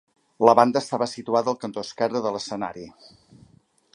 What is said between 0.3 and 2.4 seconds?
La banda estava situada al cantó esquerre de